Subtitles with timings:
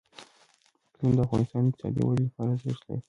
[0.93, 2.99] اقلیم د افغانستان د اقتصادي ودې لپاره ارزښت لري.